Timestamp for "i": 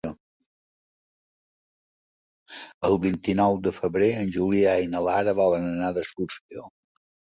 4.87-4.89